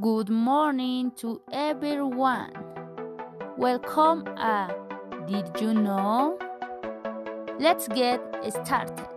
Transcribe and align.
Good 0.00 0.30
morning 0.30 1.10
to 1.18 1.42
everyone. 1.52 2.50
Welcome 3.58 4.26
at 4.38 4.72
Did 5.26 5.60
You 5.60 5.74
Know? 5.74 6.38
Let's 7.60 7.88
get 7.88 8.18
started. 8.48 9.11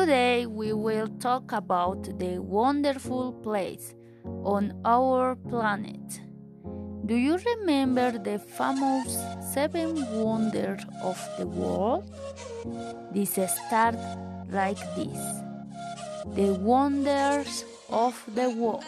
Today 0.00 0.46
we 0.46 0.72
will 0.72 1.08
talk 1.20 1.52
about 1.52 2.18
the 2.18 2.38
wonderful 2.38 3.34
place 3.34 3.94
on 4.24 4.72
our 4.82 5.36
planet. 5.36 6.22
Do 7.04 7.16
you 7.16 7.36
remember 7.36 8.10
the 8.10 8.38
famous 8.38 9.12
seven 9.52 10.00
wonders 10.24 10.80
of 11.02 11.20
the 11.38 11.46
world? 11.46 12.10
This 13.12 13.32
start 13.32 13.96
like 14.48 14.80
this. 14.96 15.20
The 16.34 16.56
wonders 16.58 17.66
of 17.90 18.16
the 18.34 18.48
world. 18.48 18.84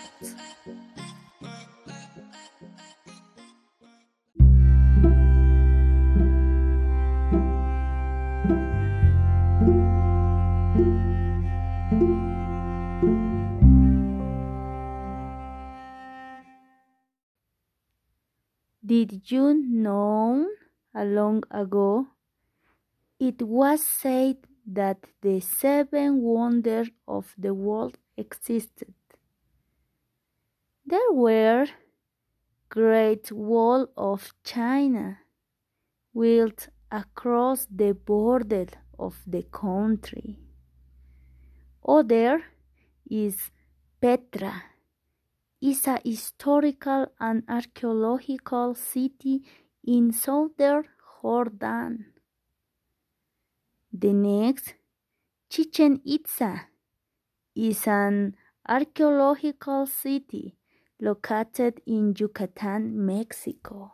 Did 18.93 19.31
you 19.31 19.55
know 19.55 20.47
a 20.95 21.07
long 21.07 21.45
ago 21.51 22.09
it 23.19 23.41
was 23.41 23.83
said 23.83 24.37
that 24.67 24.99
the 25.23 25.41
seven 25.41 26.21
wonders 26.21 26.91
of 27.09 27.35
the 27.39 27.55
world 27.55 27.97
existed? 28.19 28.93
There 30.85 31.11
were 31.11 31.69
Great 32.69 33.33
Wall 33.33 33.89
of 33.97 34.35
China 34.45 35.21
built 36.13 36.69
across 36.91 37.67
the 37.71 37.95
border 37.95 38.67
of 38.99 39.23
the 39.27 39.45
country. 39.45 40.39
Other 41.83 42.43
is 43.09 43.51
Petra 44.03 44.65
is 45.63 45.87
a 45.87 46.01
historical 46.05 47.07
and 47.21 47.45
archaeological 47.49 48.75
city 48.75 49.43
in 49.85 50.13
southern 50.13 50.85
Jordan. 51.23 52.07
The 53.93 54.13
next, 54.13 54.75
Chichen 55.49 56.01
Itza, 56.05 56.63
is 57.55 57.87
an 57.87 58.35
archaeological 58.69 59.87
city 59.87 60.57
located 61.01 61.81
in 61.87 62.15
Yucatan, 62.19 63.07
Mexico. 63.07 63.93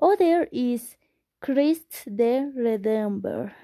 Other 0.00 0.48
is 0.50 0.96
Christ 1.40 2.06
the 2.06 2.52
Redeemer. 2.56 3.54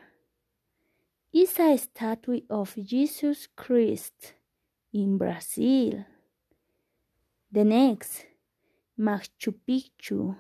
Is 1.33 1.59
a 1.59 1.77
statue 1.79 2.43
of 2.49 2.77
Jesus 2.77 3.49
Christ 3.57 4.35
in 4.93 5.19
Brazil. 5.19 6.05
The 7.53 7.65
next, 7.65 8.27
Machu 8.97 9.53
Picchu, 9.67 10.37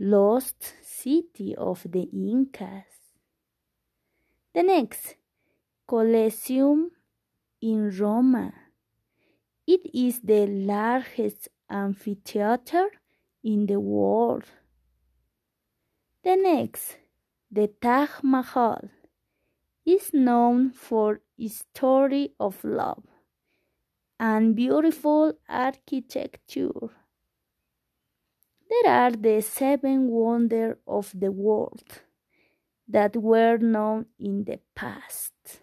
lost 0.00 0.74
city 0.82 1.54
of 1.54 1.86
the 1.88 2.08
Incas. 2.12 3.14
The 4.52 4.64
next, 4.64 5.14
Colosseum 5.86 6.90
in 7.60 7.96
Roma. 7.96 8.52
It 9.68 9.82
is 9.94 10.20
the 10.20 10.48
largest 10.48 11.48
amphitheater 11.70 12.88
in 13.44 13.66
the 13.66 13.78
world. 13.78 14.46
The 16.24 16.34
next, 16.34 16.96
the 17.52 17.68
Taj 17.80 18.10
Mahal, 18.24 18.88
is 19.84 20.12
known 20.12 20.72
for 20.72 21.20
its 21.38 21.58
story 21.58 22.34
of 22.40 22.64
love 22.64 23.04
and 24.20 24.54
beautiful 24.54 25.38
architecture. 25.48 26.90
There 28.68 28.92
are 28.92 29.10
the 29.10 29.40
seven 29.40 30.06
wonders 30.06 30.76
of 30.86 31.10
the 31.18 31.32
world 31.32 32.02
that 32.88 33.16
were 33.16 33.58
known 33.58 34.06
in 34.18 34.44
the 34.44 34.60
past. 34.74 35.60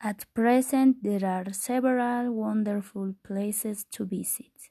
At 0.00 0.26
present, 0.32 1.02
there 1.02 1.24
are 1.24 1.52
several 1.52 2.32
wonderful 2.32 3.14
places 3.24 3.84
to 3.90 4.04
visit. 4.04 4.70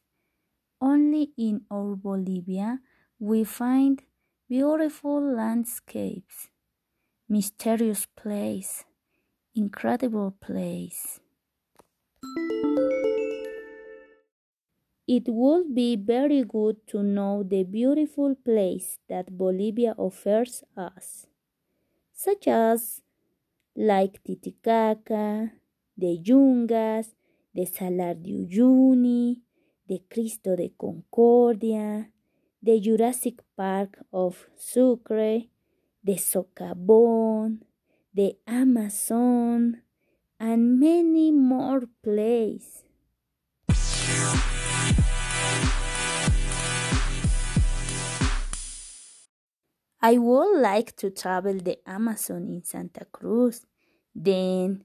Only 0.80 1.34
in 1.38 1.66
our 1.70 1.98
Bolivia 1.98 2.80
we 3.20 3.44
find 3.44 4.04
beautiful 4.48 5.22
landscapes, 5.22 6.50
mysterious 7.28 8.06
place, 8.06 8.86
incredible 9.54 10.32
place. 10.40 11.20
It 15.08 15.24
would 15.28 15.76
be 15.76 15.98
very 15.98 16.44
good 16.44 16.88
to 16.88 17.04
know 17.04 17.44
the 17.44 17.64
beautiful 17.64 18.36
place 18.36 19.00
that 19.10 19.38
Bolivia 19.38 19.94
offers 19.98 20.64
us, 20.78 21.28
such 22.14 22.48
as 22.48 23.02
like 23.78 24.20
Titicaca, 24.24 25.54
de 25.96 26.20
Yungas, 26.24 27.16
de 27.54 27.68
Salar 27.68 28.16
de 28.16 28.34
Uyuni, 28.34 29.44
de 29.88 30.04
Cristo 30.10 30.56
de 30.56 30.74
Concordia, 30.76 32.12
the 32.64 32.82
Jurassic 32.82 33.44
Park 33.56 34.04
of 34.12 34.50
Sucre, 34.56 35.48
the 36.04 36.16
Socavón, 36.16 37.62
the 38.16 38.40
Amazon, 38.48 39.84
and 40.40 40.80
many 40.80 41.32
more 41.32 41.88
places. 42.02 42.87
I 50.00 50.20
would 50.20 50.62
like 50.62 50.96
to 50.98 51.10
travel 51.10 51.56
the 51.56 51.80
Amazon 51.88 52.48
in 52.48 52.64
Santa 52.64 53.06
Cruz, 53.06 53.66
then 54.14 54.84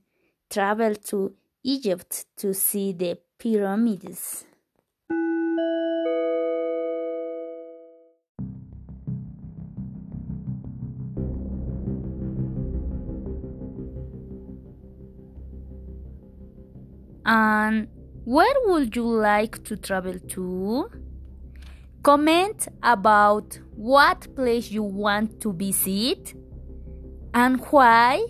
travel 0.49 0.95
to 0.95 1.35
Egypt 1.63 2.25
to 2.39 2.55
see 2.55 2.93
the 2.93 3.19
pyramids. 3.39 4.47
And 17.27 17.89
where 18.25 18.55
would 18.65 18.97
you 18.97 19.05
like 19.05 19.63
to 19.65 19.77
travel 19.77 20.19
to? 20.19 21.02
Comment 22.03 22.67
about 22.83 23.61
what 23.77 24.35
place 24.35 24.73
you 24.73 24.83
want 24.83 25.41
to 25.41 25.53
visit 25.53 26.35
and 27.33 27.61
why. 27.71 28.27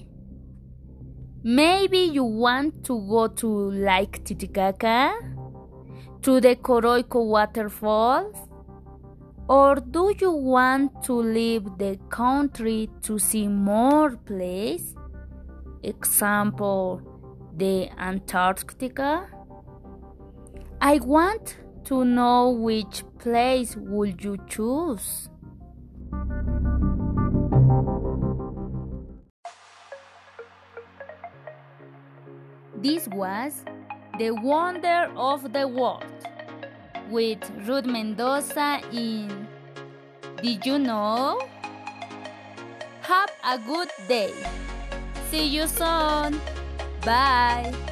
Maybe 1.42 2.00
you 2.00 2.22
want 2.22 2.84
to 2.84 3.00
go 3.08 3.28
to 3.28 3.48
Lake 3.70 4.24
Titicaca, 4.24 5.14
to 6.20 6.38
the 6.38 6.54
Coroico 6.56 7.24
waterfalls, 7.24 8.36
or 9.48 9.76
do 9.76 10.14
you 10.20 10.32
want 10.32 11.02
to 11.04 11.14
leave 11.14 11.64
the 11.78 11.98
country 12.10 12.90
to 13.00 13.18
see 13.18 13.48
more 13.48 14.10
places? 14.10 14.94
Example, 15.82 17.00
the 17.56 17.88
Antarctica. 17.98 19.28
I 20.78 20.98
want 20.98 21.56
to 21.84 22.04
know 22.04 22.50
which 22.50 23.02
place 23.22 23.76
would 23.76 24.22
you 24.24 24.36
choose. 24.48 25.28
This 32.82 33.06
was 33.06 33.64
The 34.18 34.32
Wonder 34.32 35.08
of 35.16 35.52
the 35.52 35.68
World 35.68 36.04
with 37.10 37.38
Ruth 37.64 37.86
Mendoza 37.86 38.80
in 38.92 39.46
Did 40.42 40.66
You 40.66 40.80
Know? 40.80 41.38
Have 43.02 43.30
a 43.44 43.56
good 43.58 43.90
day. 44.08 44.34
See 45.30 45.46
you 45.46 45.68
soon. 45.68 46.40
Bye. 47.04 47.91